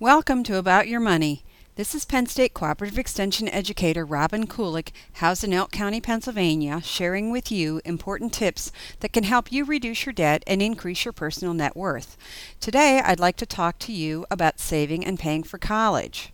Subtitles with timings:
[0.00, 1.42] Welcome to About Your Money.
[1.74, 7.32] This is Penn State Cooperative Extension educator Robin Kuleck, housed in Elk County, Pennsylvania, sharing
[7.32, 11.52] with you important tips that can help you reduce your debt and increase your personal
[11.52, 12.16] net worth.
[12.60, 16.32] Today, I'd like to talk to you about saving and paying for college.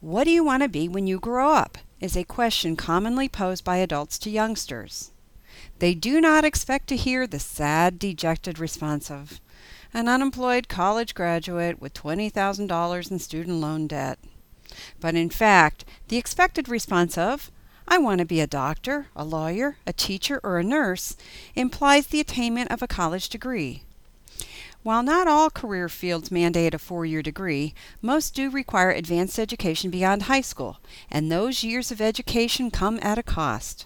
[0.00, 1.76] What do you want to be when you grow up?
[2.00, 5.10] is a question commonly posed by adults to youngsters.
[5.84, 9.38] They do not expect to hear the sad, dejected response of,
[9.92, 14.18] an unemployed college graduate with $20,000 in student loan debt.
[14.98, 17.50] But in fact, the expected response of,
[17.86, 21.16] I want to be a doctor, a lawyer, a teacher, or a nurse
[21.54, 23.82] implies the attainment of a college degree.
[24.82, 29.90] While not all career fields mandate a four year degree, most do require advanced education
[29.90, 30.78] beyond high school,
[31.10, 33.84] and those years of education come at a cost.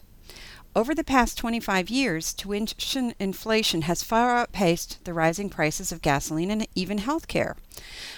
[0.79, 6.53] Over the past 25 years, tuition inflation has far outpaced the rising prices of gasoline
[6.53, 7.57] and even health care.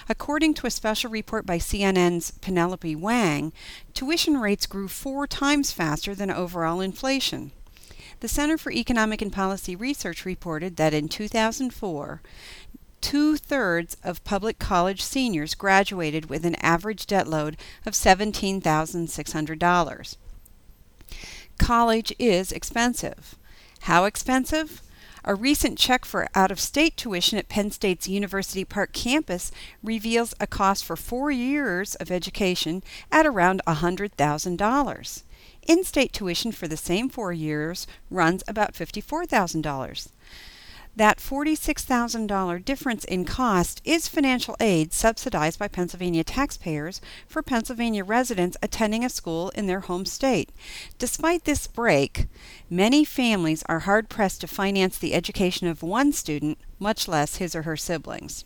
[0.07, 3.51] According to a special report by CNN's Penelope Wang,
[3.95, 7.51] tuition rates grew four times faster than overall inflation.
[8.19, 12.21] The Center for Economic and Policy Research reported that in 2004,
[13.01, 17.57] two thirds of public college seniors graduated with an average debt load
[17.87, 20.17] of $17,600
[21.57, 23.37] college is expensive.
[23.81, 24.81] How expensive?
[25.23, 29.51] A recent check for out of state tuition at Penn State's University Park campus
[29.83, 35.23] reveals a cost for four years of education at around $100,000.
[35.67, 40.07] In state tuition for the same four years runs about $54,000.
[40.95, 48.57] That $46,000 difference in cost is financial aid subsidized by Pennsylvania taxpayers for Pennsylvania residents
[48.61, 50.51] attending a school in their home state.
[50.97, 52.27] Despite this break,
[52.69, 57.55] many families are hard pressed to finance the education of one student, much less his
[57.55, 58.43] or her siblings.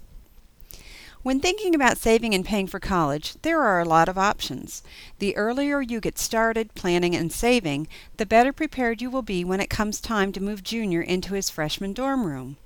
[1.25, 4.83] When thinking about saving and paying for college, there are a lot of options.
[5.17, 9.59] The earlier you get started planning and saving, the better prepared you will be when
[9.59, 12.57] it comes time to move Junior into his freshman dorm room.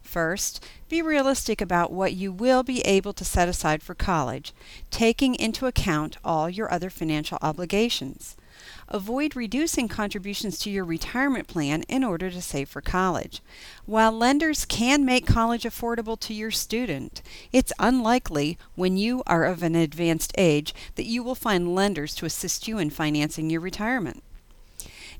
[0.00, 4.52] First, be realistic about what you will be able to set aside for college,
[4.92, 8.36] taking into account all your other financial obligations.
[8.88, 13.40] Avoid reducing contributions to your retirement plan in order to save for college.
[13.86, 19.62] While lenders can make college affordable to your student, it's unlikely when you are of
[19.62, 24.22] an advanced age that you will find lenders to assist you in financing your retirement.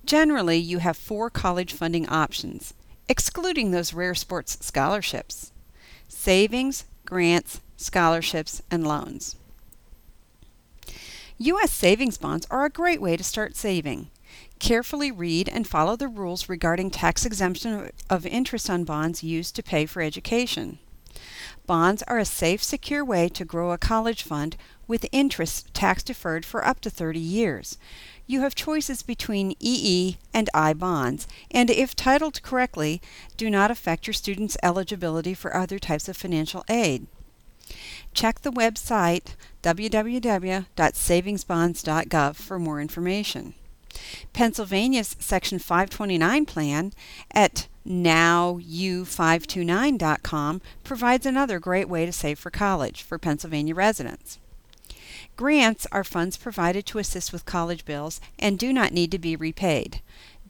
[0.04, 2.74] Generally, you have four college funding options,
[3.08, 5.50] excluding those rare sports scholarships
[6.06, 9.36] savings, grants, scholarships, and loans.
[11.38, 11.72] U.S.
[11.72, 14.08] savings bonds are a great way to start saving.
[14.60, 19.62] Carefully read and follow the rules regarding tax exemption of interest on bonds used to
[19.62, 20.78] pay for education.
[21.66, 24.56] Bonds are a safe, secure way to grow a college fund
[24.86, 27.78] with interest tax deferred for up to 30 years.
[28.28, 33.02] You have choices between EE and I bonds, and if titled correctly,
[33.36, 37.08] do not affect your student's eligibility for other types of financial aid.
[38.14, 43.52] Check the website www.savingsbonds.gov for more information.
[44.32, 46.92] Pennsylvania's Section 529 plan
[47.32, 54.38] at nowu529.com provides another great way to save for college for Pennsylvania residents.
[55.36, 59.34] Grants are funds provided to assist with college bills and do not need to be
[59.36, 60.00] repaid.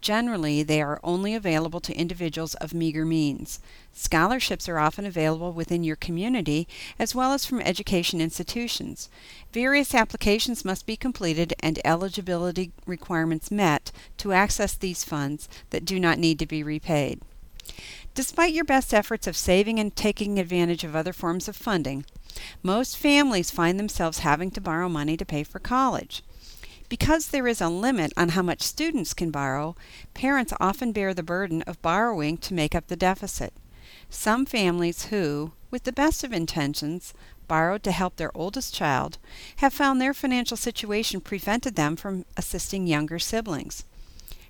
[0.05, 3.59] Generally, they are only available to individuals of meager means.
[3.95, 9.09] Scholarships are often available within your community as well as from education institutions.
[9.51, 15.99] Various applications must be completed and eligibility requirements met to access these funds that do
[15.99, 17.23] not need to be repaid.
[18.15, 22.05] Despite your best efforts of saving and taking advantage of other forms of funding,
[22.63, 26.23] most families find themselves having to borrow money to pay for college.
[26.89, 29.75] Because there is a limit on how much students can borrow,
[30.12, 33.53] parents often bear the burden of borrowing to make up the deficit.
[34.11, 37.15] Some families who, with the best of intentions,
[37.49, 39.19] borrowed to help their oldest child
[39.56, 43.85] have found their financial situation prevented them from assisting younger siblings.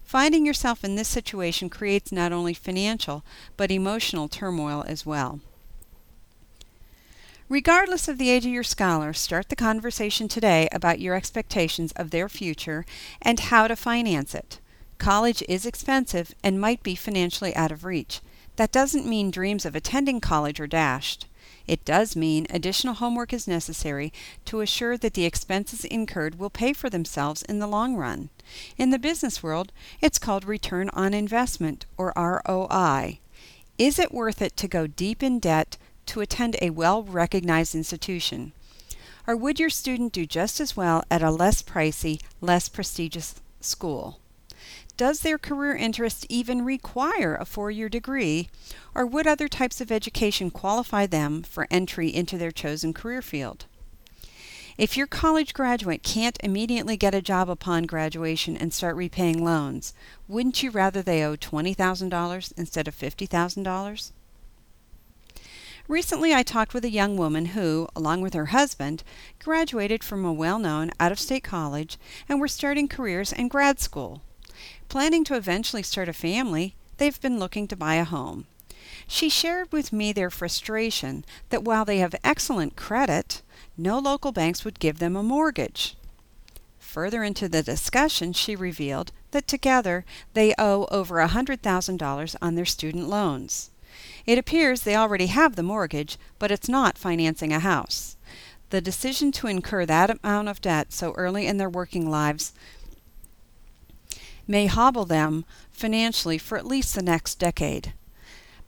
[0.04, 3.24] Finding yourself in this situation creates not only financial
[3.56, 5.40] but emotional turmoil as well.
[7.50, 12.10] Regardless of the age of your scholar, start the conversation today about your expectations of
[12.10, 12.86] their future
[13.20, 14.60] and how to finance it.
[14.96, 18.22] College is expensive and might be financially out of reach.
[18.56, 21.26] That doesn't mean dreams of attending college are dashed.
[21.66, 24.10] It does mean additional homework is necessary
[24.46, 28.30] to assure that the expenses incurred will pay for themselves in the long run.
[28.78, 29.70] In the business world,
[30.00, 33.20] it's called return on investment or ROI.
[33.76, 35.76] Is it worth it to go deep in debt
[36.06, 38.52] to attend a well recognized institution?
[39.26, 44.18] Or would your student do just as well at a less pricey, less prestigious school?
[44.96, 48.48] Does their career interest even require a four year degree,
[48.94, 53.66] or would other types of education qualify them for entry into their chosen career field?
[54.76, 59.94] If your college graduate can't immediately get a job upon graduation and start repaying loans,
[60.26, 64.12] wouldn't you rather they owe $20,000 instead of $50,000?
[65.86, 69.02] Recently, I talked with a young woman who, along with her husband,
[69.38, 73.78] graduated from a well known out of state college and were starting careers in grad
[73.80, 74.22] school.
[74.88, 78.46] Planning to eventually start a family, they've been looking to buy a home.
[79.06, 83.42] She shared with me their frustration that while they have excellent credit,
[83.76, 85.96] no local banks would give them a mortgage.
[86.78, 93.08] Further into the discussion, she revealed that together they owe over $100,000 on their student
[93.08, 93.70] loans.
[94.26, 98.16] It appears they already have the mortgage, but it's not financing a house.
[98.70, 102.52] The decision to incur that amount of debt so early in their working lives
[104.46, 107.92] may hobble them financially for at least the next decade.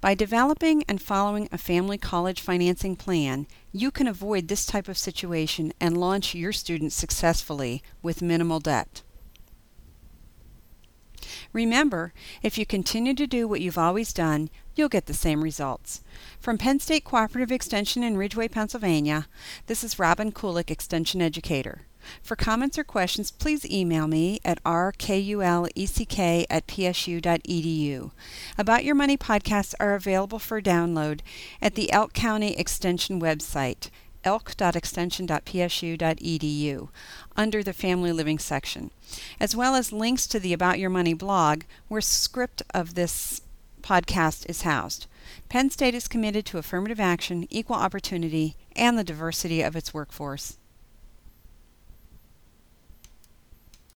[0.00, 4.98] By developing and following a family college financing plan, you can avoid this type of
[4.98, 9.02] situation and launch your students successfully with minimal debt.
[11.56, 12.12] Remember,
[12.42, 16.02] if you continue to do what you've always done, you'll get the same results.
[16.38, 19.26] From Penn State Cooperative Extension in Ridgway, Pennsylvania,
[19.66, 21.86] this is Robin Kuleck, Extension Educator.
[22.22, 28.10] For comments or questions, please email me at rkuleck at psu.edu.
[28.58, 31.20] About Your Money podcasts are available for download
[31.62, 33.88] at the Elk County Extension website,
[34.26, 36.88] elk.extension.psu.edu,
[37.36, 38.90] under the Family Living section,
[39.40, 43.40] as well as links to the About Your Money blog, where script of this
[43.82, 45.06] podcast is housed.
[45.48, 50.56] Penn State is committed to affirmative action, equal opportunity, and the diversity of its workforce.